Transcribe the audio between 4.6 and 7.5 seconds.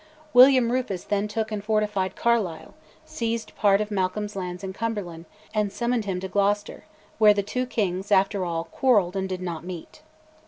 in Cumberland, and summoned him to Gloucester, where the